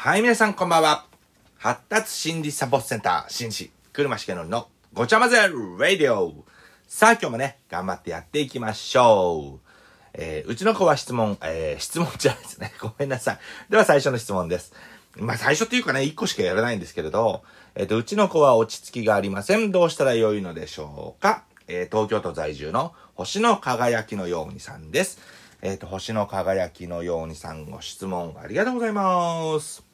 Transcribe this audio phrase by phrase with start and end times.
[0.00, 1.06] はい、皆さんこんばんは。
[1.56, 6.44] 発達心理サポートセンター、紳士、車重則のごちゃ混ぜラディオ。
[6.86, 9.68] さあ、今日もね、頑張ってやっていきましょう。
[10.14, 12.74] えー、うちの子は質問、えー、質問じゃないですね。
[12.80, 13.38] ごめんなさい。
[13.70, 14.72] では最初の質問です。
[15.16, 17.42] まあ、最初っていうかね、一個しかやらないんですけれど、
[17.74, 19.72] えっ、と、うちの子は落ち着きがありません。
[19.72, 25.18] どうしたらよいのでしょうかえ、東京都在住の星の輝きのようにさんです。
[25.60, 29.87] えっ、と、星の輝きのようにさんご質問ありがとうございます。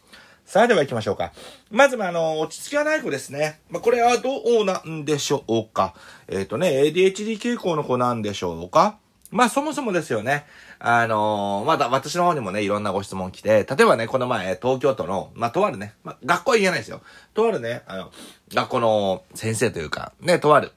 [0.44, 1.32] さあ、では行きましょうか。
[1.70, 3.60] まず、まあ、の、落ち着きがない子ですね。
[3.70, 4.30] まあ、これはど
[4.60, 5.94] うなんでしょうか。
[6.28, 8.98] えっ、とね、ADHD 傾向の子なんでしょうか。
[9.30, 10.44] まあ、そもそもですよね。
[10.78, 17.00] あのーまだ私の方にもね、いろんなご質問来て、例えばね、この前、東京都の、まあ、とあるね、まあ、学校は言えないですよ。
[17.32, 18.10] とあるね、あの、
[18.52, 20.72] 学校の先生というか、ね、とある、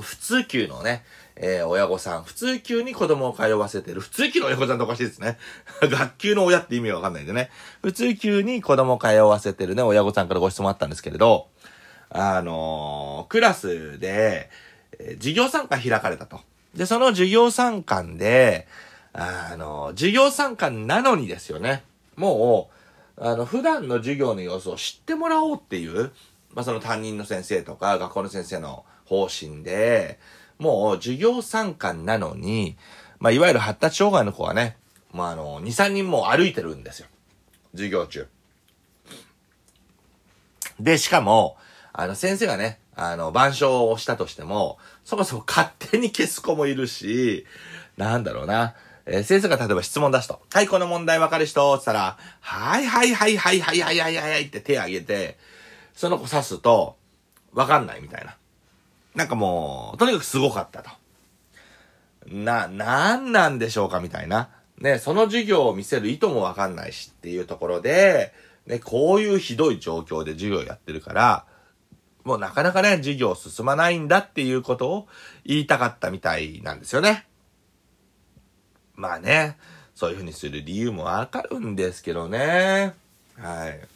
[0.00, 1.04] 普通級のね、
[1.36, 4.00] えー親御さん、普通級に子供を通わせてる。
[4.00, 5.38] 普通級の親御さんっておかしいですね。
[5.82, 7.50] 学級の親って意味がわかんないんでね。
[7.82, 11.48] 普通級に子供を通わせてるね、親御さんからご質問あったんですけれど、
[12.10, 14.50] あのークラスで、
[14.98, 16.40] えー授業参観開かれたと。
[16.74, 18.66] で、その授業参観で、
[19.12, 21.84] あのー授業参観なのにですよね。
[22.16, 22.70] も
[23.18, 26.12] う、あの、普段の授業の様子を知ってもらおうっていう、
[26.54, 30.18] まあ、その担任の先生とか学校の先生の方針で、
[30.58, 32.76] もう授業参観なのに、
[33.18, 34.76] まあ、いわゆる発達障害の子はね、
[35.12, 37.06] まあ、あの、2、3人も歩いてるんですよ。
[37.72, 38.26] 授業中。
[40.78, 41.56] で、しかも、
[41.92, 47.46] あの、先生がね、あの、板書をしたとしても、そもそも勝手に消す子もいるし、
[47.96, 48.74] なんだろうな。
[49.06, 55.38] えー先生が例えば質問出すと、はい、この問題わかる人って言ったら、はいはいはいはいはいはいはいはいって手挙げて、
[55.94, 56.96] その子指すと、
[57.52, 58.36] わかんないみたいな。
[59.16, 60.90] なんかもう、とにかくすごかったと。
[62.26, 64.50] な、なんなんでしょうかみたいな。
[64.78, 68.34] ね、その授業を見せる意図もわかんないしっていうところで、
[68.66, 71.46] ね、こういうひどい状況で授業やってるから、
[72.24, 75.08] もうなかなかね、授業進まないんだっていうことを
[75.46, 77.26] 言いたかったみたいなんですよね。
[78.96, 79.56] まあね、
[79.94, 82.94] そういうふうにする理由もわかるんですけどね。
[83.38, 83.95] はい。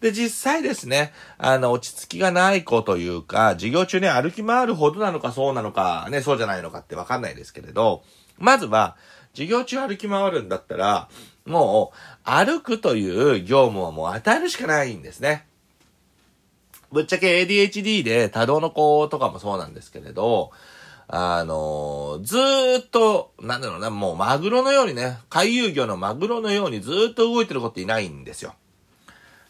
[0.00, 8.02] で、実際ですね、あの、落ち着きがない子というか、授業中に歩き回るほどなのかそうなのか、ね、そうじゃないのかってわかんないですけれど、
[8.38, 8.96] まずは、
[9.32, 11.08] 授業中歩き回るんだったら、
[11.46, 11.92] も
[12.26, 15.46] う、歩くという業務をもう与えるしかないんですね。
[16.92, 20.52] ぶっちゃけ ADHD で多動の子とかもそうなんですけれど、
[21.08, 28.54] あのずーっと、なんだろうな、もうマグロのようにね、回遊魚のマグロのようにずーっと動いてる子っていないんですよ。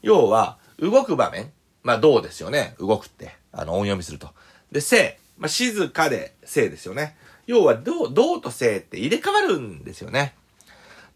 [0.06, 1.50] 要は、動く場面。
[1.83, 2.77] まあ、どうですよね。
[2.78, 3.34] 動くって。
[3.50, 4.31] あの、音読みすると。
[4.71, 5.17] で、静。
[5.37, 7.17] まあ、静かで静ですよね。
[7.49, 10.37] 要は、どう、どうと静って入れ替わるんですよね。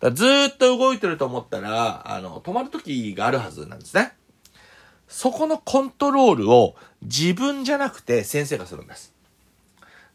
[0.00, 4.12] だずーっと動いてると思ったら、あの、止まる時があるはずなんですね。
[5.06, 9.14] そこのコントロールを自分じゃなくて先生がするんです。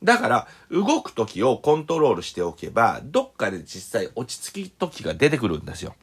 [0.04, 5.96] だから、動く時をコントロールしておけば、どっかで実際落ち着き時が出てくるんですよ。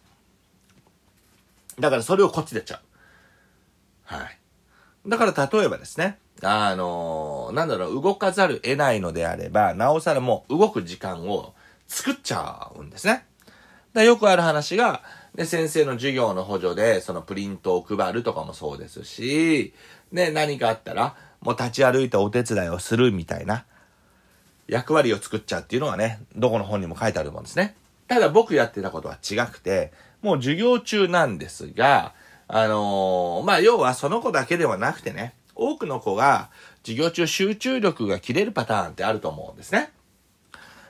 [1.79, 2.81] だからそれをこっちでやっちゃう。
[4.05, 4.39] はい。
[5.07, 11.55] だから例えばですね、あのーなんだろう、動かざる得ないのであれば、なおさらもう動く時間を
[11.89, 13.27] 作っちゃうんですね。
[13.93, 15.03] だよくある話が、
[15.35, 19.75] で、先生の授業の補助で、そのプリントを配るとかもそうですし、
[20.11, 23.65] ね、何かあったら、もう立ち歩いてお手伝いをするみたいな、
[24.69, 27.75] 役割を作っちゃうっていうのがね、どこの本にも書いてあると思うんですね。
[28.09, 32.15] ただ僕やってたことは違くて、もう授業中なんですが、
[32.49, 36.51] あのーまあ、要はその子だけではなくてね、多くの子が
[36.83, 39.93] 授業中集中力が切れるパターンってあると思うんですね。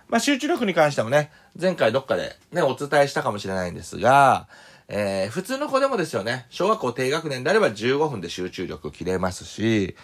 [0.09, 4.47] まあ、集中力に関してもね、前回どっかでね、お伝えしたかもしれないんですが、
[4.89, 9.97] えー、普通の子でもですよね、小学校低学年であれば15分で集中力切れますし、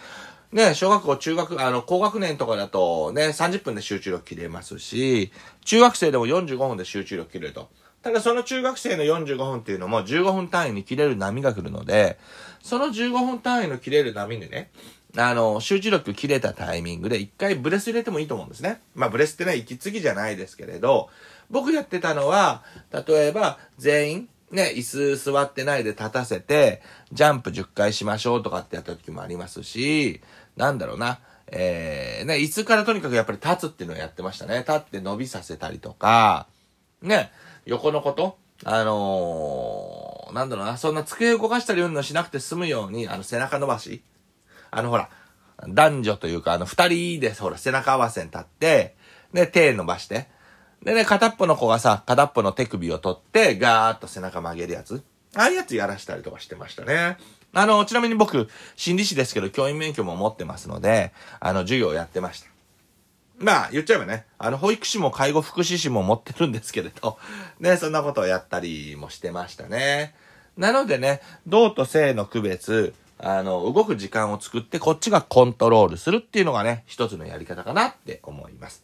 [0.51, 5.31] ね、小学校、中学、あの、高学年とかだとね、30分で集中力切れますし、
[5.63, 7.69] 中学生でも45分で集中力切れると。
[8.01, 12.17] ただその中学生の45分っていうのも15分単位に切れる波が来るので、
[12.61, 14.71] その15分単位の切れる波でね、
[15.17, 18.81] あの、集中力切れたタイミングで一回ブレス入れてもいいと思うんですね。
[18.95, 21.09] まあブレスってね、息継ぎじゃないですけれど、
[21.49, 26.81] 僕やってたのは、例えば全員、ね、椅子座ってないで立たせて、
[27.11, 30.21] ジャンプ10回しましょうとかってやった時もありますし、
[30.55, 34.59] なんだろうな、えー、ね、椅子からとにかくやっぱり立つっていうのをやってましたね。
[34.59, 36.47] 立って伸びさせたりとか、
[37.01, 37.31] ね、
[37.69, 44.01] 横のこと、あのー、なんだろうな、そんな机動かしたりうんのしなくて済むように、あの背中伸ばし、
[44.71, 45.09] あのほら、
[45.67, 48.95] 男女というか、あの二人でほら背中合わせに立って、
[49.33, 50.27] で、手伸ばして、
[50.83, 55.03] でね、片っぽの子がさ、片っぽの手首を取って、ガーッと背中曲げるやつ。
[55.35, 57.17] ああいうやつやらしたりとかしてましたね。
[57.53, 62.47] あの、ちなみに僕、心理師ですけど、教員免許も持ってますので、あの、授業やってました。
[63.39, 67.17] まあ、言っちゃえばね、あの、保育士も介護福祉士も持ってるんですけれど、
[67.59, 70.13] ね、そんなことをやったりもしてましたね。
[70.57, 78.83] なのでね、動と性の区別、あの、動く時間を作ってこっちがコントロールするっていうのがね、一つのやり方かなって思います。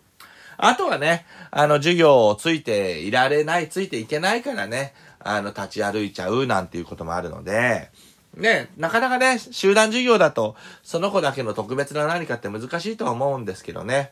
[0.58, 7.90] あとはね、あの、授業をついていられない、ついていけないからね、あの、立ち歩いちゃうなんていうこともあるので、
[8.36, 14.12] ね、なかなかね、集団授業だと、その子だけの特別な何かって難しいとは思うんですけどね。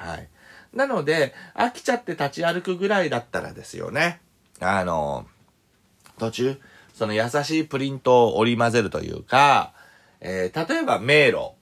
[0.00, 0.28] はい。
[0.72, 4.20] なので、飽きちゃって立ち歩くぐらいだったらですよね。
[4.60, 5.26] あの、
[6.18, 6.60] 途中、
[6.94, 9.72] その優しいプリントを織り交ぜるというか、
[10.20, 11.52] えー、例えば迷路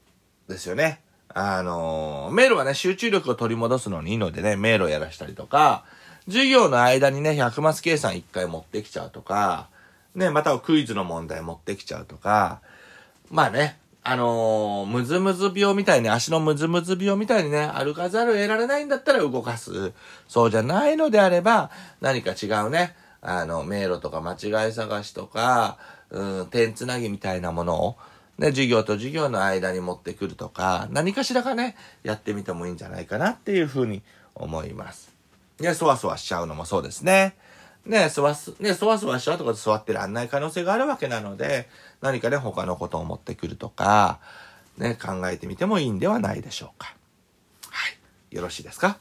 [0.49, 1.00] ですよね。
[1.29, 5.84] あの、迷路はね、集中力を取り戻すのにいいのでね、迷路やらしたりとか、
[6.26, 9.69] 授業の間にね、100マス計算1回持ってきちゃうとか、
[10.14, 12.61] ね、またはクイズの問題持ってきちゃうとか、
[13.31, 13.79] まあね、
[14.10, 19.93] あのー、ムズムズ病みたいに、足のムズムズ病みたいにね、歩かざるを得られないんだったら動かす。
[20.28, 21.70] そうじゃないのであれば、
[22.00, 25.76] 何か違うね、あの、迷路とか間違い探しとか、
[26.08, 27.96] うん、点つなぎみたいなものを、
[28.38, 34.02] ね、授業と授業の間に持ってくるとか、何かしらかね、やってみてもいいんじゃないかなっていうふうに
[34.34, 35.14] 思います。
[35.60, 37.37] ね、そわそわしちゃうのもそうですね。
[37.88, 41.69] ね、そわす、ね、そわそわしちゃうとかで座ってらんない可能性があるわけなので、
[42.00, 44.20] 何かね、他のことを持ってくるとか、
[44.76, 46.94] ね、考えてみてもいいんではないでしょうか。
[47.70, 48.37] はい。
[48.37, 48.99] よろしいですか？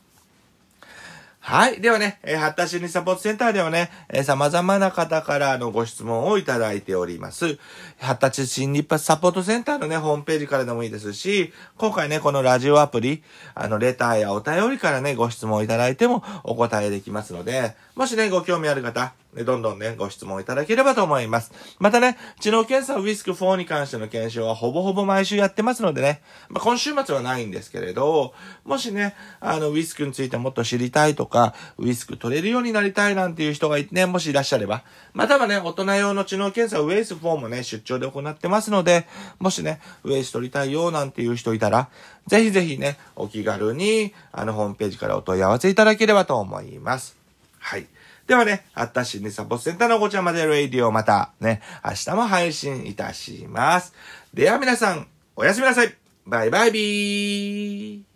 [1.40, 1.80] はい。
[1.80, 7.58] ではね、えー、発達心理サポートセンターではね、えー、様々な方からのご質問をいただいております。
[8.00, 13.24] 発達心理サポートセンターのね、ホームページからでもいいですし、今回ね、このラジオアプリ、
[13.56, 21.52] あの、レターやお便りからね、ご質問をいただいてもお答えできますので、もしね、ご興味ある方、どんどんね、ご質問いただければと思います。
[21.80, 28.36] またね、知能検査ウィスク4に関しての検証はほぼほぼ毎週やってますのでね、まあ、今週末はないんですけれど、
[28.66, 34.84] もしね、あの、ウィスクについてもっと知りたいとか、ウィスク取れるようになりたいなんていう人がね、もしいらっしゃれば、
[35.14, 39.08] またはね、大人用の知能検査ウェイス4もね、出張で行ってますので、
[39.40, 41.90] もしね、ウェイス取りたいよなんていう人いたら、
[42.28, 47.27] ぜひぜひね、お気軽に、あの、ホームページからお問い合わせいただければと思います。
[47.68, 47.88] はい。
[48.28, 53.94] ではね、あったしにサポートセンターのごちゃまでレイディオまたね、明日も配信いたします。
[54.34, 55.94] では皆さん、おやすみなさい。
[56.26, 58.07] バイバイビー。